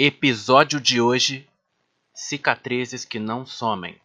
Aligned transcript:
Episódio 0.00 0.80
de 0.80 1.00
hoje: 1.00 1.44
Cicatrizes 2.14 3.04
que 3.04 3.18
não 3.18 3.44
somem. 3.44 3.96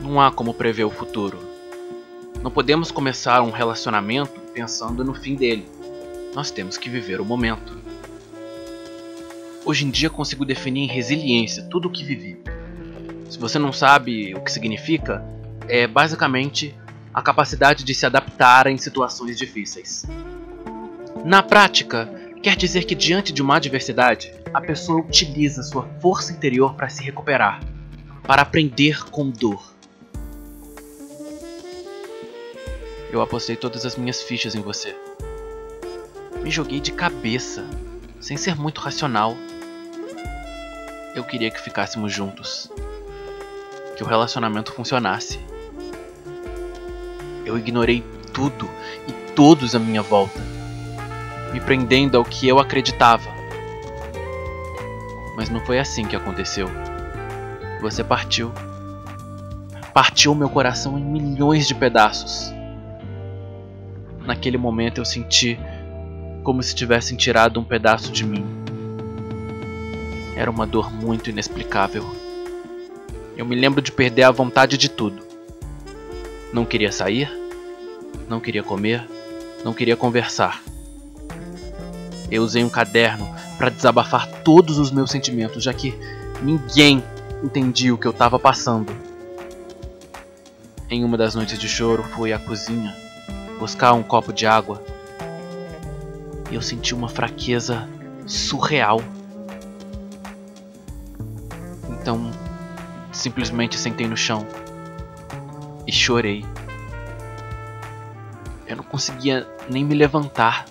Não 0.00 0.18
há 0.18 0.32
como 0.32 0.54
prever 0.54 0.84
o 0.84 0.90
futuro. 0.90 1.38
Não 2.42 2.50
podemos 2.50 2.90
começar 2.90 3.42
um 3.42 3.50
relacionamento 3.50 4.40
pensando 4.54 5.04
no 5.04 5.12
fim 5.12 5.34
dele. 5.34 5.68
Nós 6.34 6.50
temos 6.50 6.78
que 6.78 6.88
viver 6.88 7.20
o 7.20 7.24
momento. 7.26 7.78
Hoje 9.66 9.84
em 9.84 9.90
dia 9.90 10.08
consigo 10.08 10.46
definir 10.46 10.84
em 10.84 10.94
resiliência 10.94 11.64
tudo 11.64 11.88
o 11.88 11.92
que 11.92 12.04
vivi. 12.04 12.42
Se 13.28 13.38
você 13.38 13.58
não 13.58 13.70
sabe 13.70 14.34
o 14.34 14.40
que 14.40 14.50
significa, 14.50 15.22
é 15.68 15.86
basicamente 15.86 16.74
a 17.12 17.22
capacidade 17.22 17.84
de 17.84 17.94
se 17.94 18.06
adaptar 18.06 18.66
em 18.66 18.78
situações 18.78 19.36
difíceis. 19.36 20.06
Na 21.24 21.42
prática, 21.42 22.08
quer 22.42 22.56
dizer 22.56 22.84
que 22.84 22.94
diante 22.94 23.32
de 23.32 23.42
uma 23.42 23.56
adversidade, 23.56 24.32
a 24.54 24.60
pessoa 24.60 25.00
utiliza 25.00 25.62
sua 25.62 25.88
força 26.00 26.32
interior 26.32 26.74
para 26.74 26.88
se 26.88 27.02
recuperar, 27.02 27.60
para 28.22 28.42
aprender 28.42 29.04
com 29.10 29.28
dor. 29.28 29.74
Eu 33.12 33.20
apostei 33.20 33.56
todas 33.56 33.84
as 33.84 33.96
minhas 33.96 34.22
fichas 34.22 34.54
em 34.54 34.60
você. 34.60 34.96
Me 36.42 36.50
joguei 36.50 36.80
de 36.80 36.92
cabeça, 36.92 37.64
sem 38.20 38.36
ser 38.36 38.54
muito 38.54 38.80
racional. 38.80 39.36
Eu 41.14 41.24
queria 41.24 41.50
que 41.50 41.60
ficássemos 41.60 42.12
juntos. 42.12 42.70
Que 43.96 44.04
o 44.04 44.06
relacionamento 44.06 44.72
funcionasse. 44.72 45.40
Eu 47.50 47.58
ignorei 47.58 48.04
tudo 48.32 48.70
e 49.08 49.12
todos 49.34 49.74
à 49.74 49.78
minha 49.80 50.02
volta, 50.02 50.40
me 51.52 51.58
prendendo 51.58 52.16
ao 52.16 52.24
que 52.24 52.46
eu 52.46 52.60
acreditava. 52.60 53.28
Mas 55.36 55.50
não 55.50 55.58
foi 55.66 55.80
assim 55.80 56.04
que 56.04 56.14
aconteceu. 56.14 56.70
Você 57.80 58.04
partiu. 58.04 58.52
Partiu 59.92 60.32
meu 60.32 60.48
coração 60.48 60.96
em 60.96 61.02
milhões 61.02 61.66
de 61.66 61.74
pedaços. 61.74 62.54
Naquele 64.24 64.56
momento 64.56 64.98
eu 64.98 65.04
senti 65.04 65.58
como 66.44 66.62
se 66.62 66.72
tivessem 66.72 67.16
tirado 67.16 67.58
um 67.58 67.64
pedaço 67.64 68.12
de 68.12 68.24
mim. 68.24 68.46
Era 70.36 70.48
uma 70.48 70.68
dor 70.68 70.92
muito 70.92 71.30
inexplicável. 71.30 72.08
Eu 73.36 73.44
me 73.44 73.56
lembro 73.56 73.82
de 73.82 73.90
perder 73.90 74.22
a 74.22 74.30
vontade 74.30 74.78
de 74.78 74.88
tudo. 74.88 75.20
Não 76.52 76.64
queria 76.64 76.92
sair, 76.92 77.39
não 78.30 78.38
queria 78.38 78.62
comer, 78.62 79.04
não 79.64 79.74
queria 79.74 79.96
conversar. 79.96 80.62
Eu 82.30 82.44
usei 82.44 82.62
um 82.62 82.68
caderno 82.68 83.28
para 83.58 83.68
desabafar 83.68 84.26
todos 84.44 84.78
os 84.78 84.92
meus 84.92 85.10
sentimentos, 85.10 85.64
já 85.64 85.74
que 85.74 85.98
ninguém 86.40 87.02
entendia 87.42 87.92
o 87.92 87.98
que 87.98 88.06
eu 88.06 88.12
estava 88.12 88.38
passando. 88.38 88.94
Em 90.88 91.04
uma 91.04 91.18
das 91.18 91.34
noites 91.34 91.58
de 91.58 91.68
choro, 91.68 92.04
fui 92.04 92.32
à 92.32 92.38
cozinha 92.38 92.94
buscar 93.58 93.92
um 93.92 94.02
copo 94.02 94.32
de 94.32 94.46
água 94.46 94.82
e 96.50 96.54
eu 96.54 96.62
senti 96.62 96.94
uma 96.94 97.08
fraqueza 97.08 97.88
surreal. 98.26 99.02
Então, 101.88 102.30
simplesmente 103.12 103.76
sentei 103.76 104.06
no 104.06 104.16
chão 104.16 104.46
e 105.86 105.92
chorei. 105.92 106.44
Eu 108.70 108.76
não 108.76 108.84
conseguia 108.84 109.48
nem 109.68 109.84
me 109.84 109.96
levantar. 109.96 110.64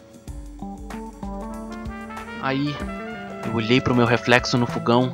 Aí 2.41 2.73
eu 3.45 3.53
olhei 3.53 3.81
para 3.81 3.91
o 3.91 3.95
meu 3.95 4.05
reflexo 4.05 4.57
no 4.57 4.65
fogão 4.65 5.13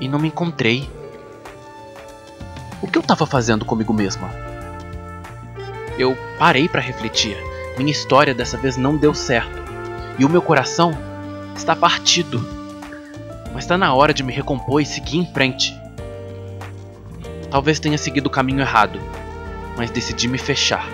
e 0.00 0.08
não 0.08 0.18
me 0.18 0.28
encontrei. 0.28 0.88
O 2.80 2.86
que 2.86 2.96
eu 2.96 3.02
estava 3.02 3.26
fazendo 3.26 3.66
comigo 3.66 3.92
mesma? 3.92 4.30
Eu 5.98 6.16
parei 6.38 6.66
para 6.66 6.80
refletir. 6.80 7.36
Minha 7.76 7.92
história 7.92 8.34
dessa 8.34 8.56
vez 8.56 8.78
não 8.78 8.96
deu 8.96 9.12
certo 9.12 9.62
e 10.18 10.24
o 10.24 10.30
meu 10.30 10.40
coração 10.40 10.92
está 11.54 11.76
partido. 11.76 12.42
Mas 13.52 13.64
está 13.64 13.76
na 13.76 13.92
hora 13.92 14.14
de 14.14 14.22
me 14.22 14.32
recompor 14.32 14.80
e 14.80 14.86
seguir 14.86 15.18
em 15.18 15.30
frente. 15.30 15.78
Talvez 17.50 17.78
tenha 17.78 17.98
seguido 17.98 18.28
o 18.28 18.32
caminho 18.32 18.60
errado, 18.60 18.98
mas 19.76 19.90
decidi 19.90 20.26
me 20.26 20.38
fechar. 20.38 20.86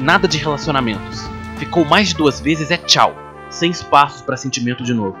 Nada 0.00 0.26
de 0.26 0.38
relacionamentos. 0.38 1.28
Ficou 1.58 1.84
mais 1.84 2.08
de 2.08 2.14
duas 2.14 2.40
vezes 2.40 2.70
é 2.70 2.76
tchau, 2.76 3.14
sem 3.50 3.70
espaço 3.70 4.24
para 4.24 4.36
sentimento 4.36 4.82
de 4.82 4.94
novo. 4.94 5.18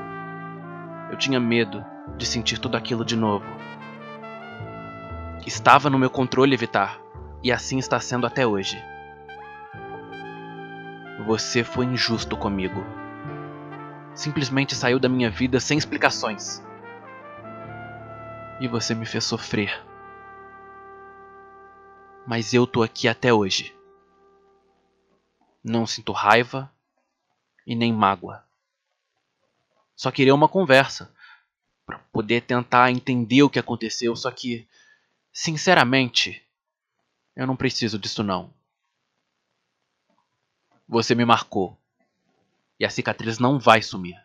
Eu 1.10 1.18
tinha 1.18 1.38
medo 1.38 1.84
de 2.16 2.24
sentir 2.24 2.58
tudo 2.58 2.76
aquilo 2.76 3.04
de 3.04 3.14
novo. 3.14 3.44
Estava 5.46 5.90
no 5.90 5.98
meu 5.98 6.08
controle 6.08 6.54
evitar, 6.54 6.98
e 7.42 7.52
assim 7.52 7.78
está 7.78 8.00
sendo 8.00 8.26
até 8.26 8.46
hoje. 8.46 8.82
Você 11.26 11.62
foi 11.62 11.84
injusto 11.84 12.36
comigo. 12.36 12.84
Simplesmente 14.14 14.74
saiu 14.74 14.98
da 14.98 15.08
minha 15.08 15.30
vida 15.30 15.60
sem 15.60 15.76
explicações. 15.76 16.62
E 18.60 18.68
você 18.68 18.94
me 18.94 19.04
fez 19.04 19.24
sofrer 19.24 19.89
mas 22.26 22.52
eu 22.54 22.66
tô 22.66 22.82
aqui 22.82 23.08
até 23.08 23.32
hoje. 23.32 23.74
Não 25.62 25.86
sinto 25.86 26.12
raiva 26.12 26.72
e 27.66 27.74
nem 27.74 27.92
mágoa. 27.92 28.44
Só 29.94 30.10
queria 30.10 30.34
uma 30.34 30.48
conversa 30.48 31.14
para 31.84 31.98
poder 32.12 32.42
tentar 32.42 32.90
entender 32.90 33.42
o 33.42 33.50
que 33.50 33.58
aconteceu, 33.58 34.14
só 34.16 34.30
que 34.30 34.66
sinceramente, 35.32 36.42
eu 37.36 37.46
não 37.46 37.56
preciso 37.56 37.98
disso 37.98 38.22
não. 38.22 38.52
Você 40.88 41.14
me 41.14 41.24
marcou 41.24 41.76
e 42.78 42.84
a 42.84 42.90
cicatriz 42.90 43.38
não 43.38 43.58
vai 43.58 43.82
sumir. 43.82 44.16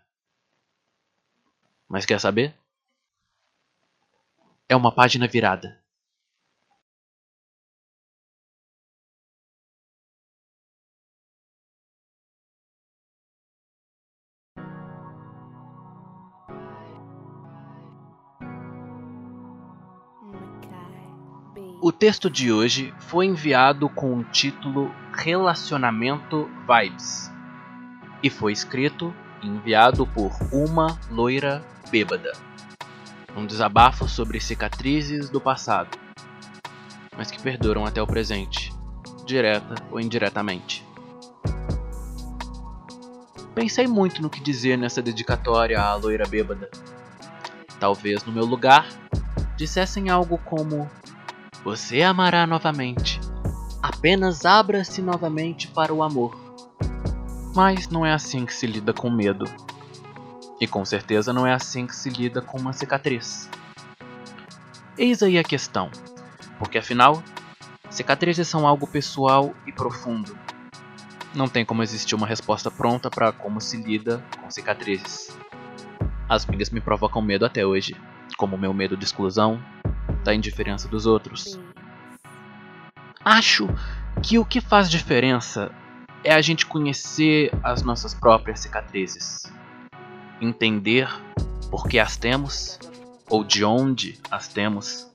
Mas 1.88 2.05
quer 2.05 2.19
saber? 2.19 2.55
É 4.67 4.75
uma 4.75 4.91
página 4.91 5.28
virada. 5.28 5.84
O 21.81 21.91
texto 21.91 22.29
de 22.29 22.51
hoje 22.51 22.93
foi 22.99 23.25
enviado 23.25 23.89
com 23.89 24.17
o 24.17 24.23
título 24.23 24.93
Relacionamento 25.13 26.49
Vibes 26.67 27.31
e 28.23 28.29
foi 28.29 28.53
escrito 28.53 29.13
e 29.43 29.47
enviado 29.47 30.07
por 30.07 30.31
uma 30.51 30.97
loira 31.11 31.63
bêbada. 31.91 32.31
Um 33.35 33.45
desabafo 33.45 34.07
sobre 34.07 34.39
cicatrizes 34.39 35.29
do 35.29 35.41
passado, 35.41 35.97
mas 37.17 37.29
que 37.29 37.41
perduram 37.41 37.85
até 37.85 38.01
o 38.01 38.07
presente, 38.07 38.73
direta 39.25 39.75
ou 39.91 39.99
indiretamente. 39.99 40.85
Pensei 43.53 43.85
muito 43.85 44.21
no 44.21 44.29
que 44.29 44.39
dizer 44.39 44.77
nessa 44.77 45.01
dedicatória 45.01 45.79
à 45.79 45.93
loira 45.95 46.27
bêbada. 46.27 46.69
Talvez 47.79 48.23
no 48.23 48.31
meu 48.31 48.45
lugar 48.45 48.87
dissessem 49.57 50.09
algo 50.09 50.37
como 50.39 50.89
você 51.65 52.03
amará 52.03 52.45
novamente. 52.45 53.19
Apenas 53.81 54.45
abra-se 54.45 55.01
novamente 55.01 55.67
para 55.67 55.91
o 55.91 56.03
amor. 56.03 56.37
Mas 57.55 57.90
não 57.90 58.05
é 58.05 58.13
assim 58.13 58.45
que 58.45 58.53
se 58.53 58.67
lida 58.67 58.93
com 58.93 59.09
medo. 59.09 59.45
E 60.61 60.67
com 60.67 60.85
certeza 60.85 61.34
não 61.34 61.47
é 61.47 61.55
assim 61.55 61.87
que 61.87 61.95
se 61.95 62.07
lida 62.07 62.40
com 62.40 62.59
uma 62.59 62.72
cicatriz. 62.72 63.49
Eis 64.95 65.23
aí 65.23 65.40
a 65.40 65.43
questão. 65.43 65.90
Porque 66.59 66.78
afinal, 66.78 67.23
cicatrizes 67.90 68.47
são 68.47 68.67
algo 68.67 68.85
pessoal 68.85 69.51
e 69.66 69.72
profundo. 69.72 70.37
Não 71.34 71.47
tem 71.47 71.66
como 71.66 71.81
existir 71.81 72.13
uma 72.13 72.28
resposta 72.28 72.69
pronta 72.69 73.09
para 73.09 73.31
como 73.31 73.59
se 73.59 73.75
lida 73.78 74.23
com 74.40 74.51
cicatrizes. 74.51 75.35
As 76.29 76.45
minhas 76.45 76.69
me 76.69 76.79
provocam 76.79 77.23
medo 77.23 77.43
até 77.43 77.66
hoje, 77.66 77.95
como 78.37 78.55
o 78.55 78.59
meu 78.59 78.72
medo 78.72 78.95
de 78.95 79.03
exclusão, 79.03 79.59
da 80.25 80.33
indiferença 80.33 80.87
dos 80.87 81.05
outros. 81.05 81.57
Acho 83.23 83.69
que 84.22 84.37
o 84.39 84.45
que 84.45 84.59
faz 84.59 84.89
diferença 84.89 85.72
é 86.23 86.33
a 86.33 86.41
gente 86.41 86.66
conhecer 86.66 87.51
as 87.63 87.83
nossas 87.83 88.13
próprias 88.16 88.59
cicatrizes, 88.59 89.43
entender 90.41 91.07
por 91.69 91.87
que 91.87 91.99
as 91.99 92.17
temos 92.17 92.79
ou 93.29 93.43
de 93.43 93.63
onde 93.63 94.19
as 94.29 94.47
temos. 94.47 95.07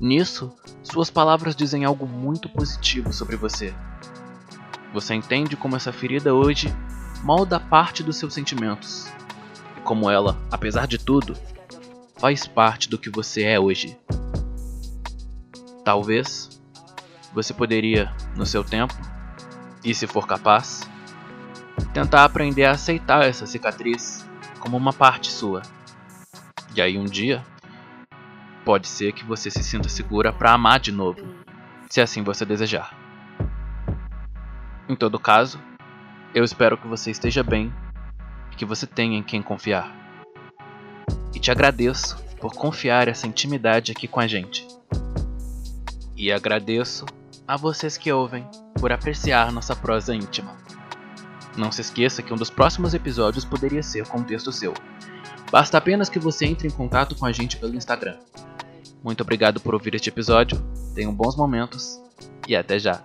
Nisso, 0.00 0.52
suas 0.82 1.10
palavras 1.10 1.54
dizem 1.54 1.84
algo 1.84 2.06
muito 2.06 2.48
positivo 2.48 3.12
sobre 3.12 3.36
você. 3.36 3.72
Você 4.92 5.14
entende 5.14 5.56
como 5.56 5.76
essa 5.76 5.92
ferida 5.92 6.34
hoje 6.34 6.74
molda 7.22 7.60
parte 7.60 8.02
dos 8.02 8.16
seus 8.16 8.34
sentimentos 8.34 9.06
e 9.76 9.80
como 9.80 10.10
ela, 10.10 10.36
apesar 10.50 10.86
de 10.86 10.98
tudo, 10.98 11.36
faz 12.18 12.46
parte 12.46 12.88
do 12.88 12.98
que 12.98 13.10
você 13.10 13.44
é 13.44 13.58
hoje. 13.60 13.98
Talvez 15.84 16.60
você 17.32 17.54
poderia, 17.54 18.12
no 18.36 18.44
seu 18.44 18.64
tempo, 18.64 18.94
e 19.84 19.94
se 19.94 20.06
for 20.06 20.26
capaz, 20.26 20.88
tentar 21.92 22.24
aprender 22.24 22.64
a 22.64 22.72
aceitar 22.72 23.24
essa 23.24 23.46
cicatriz 23.46 24.28
como 24.58 24.76
uma 24.76 24.92
parte 24.92 25.30
sua. 25.30 25.62
E 26.74 26.82
aí 26.82 26.98
um 26.98 27.04
dia, 27.04 27.44
pode 28.64 28.88
ser 28.88 29.12
que 29.12 29.24
você 29.24 29.50
se 29.50 29.62
sinta 29.62 29.88
segura 29.88 30.32
para 30.32 30.52
amar 30.52 30.80
de 30.80 30.92
novo, 30.92 31.20
se 31.88 32.00
assim 32.00 32.22
você 32.22 32.44
desejar. 32.44 32.94
Em 34.88 34.96
todo 34.96 35.18
caso, 35.18 35.60
eu 36.34 36.42
espero 36.44 36.76
que 36.76 36.86
você 36.86 37.10
esteja 37.10 37.42
bem 37.42 37.72
e 38.52 38.56
que 38.56 38.64
você 38.64 38.86
tenha 38.86 39.16
em 39.16 39.22
quem 39.22 39.40
confiar. 39.40 40.07
E 41.34 41.38
te 41.38 41.50
agradeço 41.50 42.16
por 42.40 42.54
confiar 42.54 43.08
essa 43.08 43.26
intimidade 43.26 43.92
aqui 43.92 44.06
com 44.06 44.20
a 44.20 44.26
gente. 44.26 44.66
E 46.16 46.32
agradeço 46.32 47.06
a 47.46 47.56
vocês 47.56 47.96
que 47.96 48.12
ouvem 48.12 48.46
por 48.78 48.92
apreciar 48.92 49.52
nossa 49.52 49.74
prosa 49.74 50.14
íntima. 50.14 50.56
Não 51.56 51.72
se 51.72 51.80
esqueça 51.80 52.22
que 52.22 52.32
um 52.32 52.36
dos 52.36 52.50
próximos 52.50 52.94
episódios 52.94 53.44
poderia 53.44 53.82
ser 53.82 54.06
com 54.06 54.18
um 54.18 54.24
texto 54.24 54.52
seu. 54.52 54.72
Basta 55.50 55.78
apenas 55.78 56.08
que 56.08 56.18
você 56.18 56.46
entre 56.46 56.68
em 56.68 56.70
contato 56.70 57.16
com 57.16 57.26
a 57.26 57.32
gente 57.32 57.56
pelo 57.56 57.74
Instagram. 57.74 58.18
Muito 59.02 59.22
obrigado 59.22 59.60
por 59.60 59.74
ouvir 59.74 59.94
este 59.94 60.08
episódio, 60.08 60.60
tenham 60.94 61.14
bons 61.14 61.36
momentos 61.36 62.00
e 62.46 62.54
até 62.54 62.78
já! 62.78 63.02